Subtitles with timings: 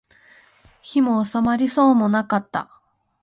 [0.81, 2.71] 火も納まりそうもなかった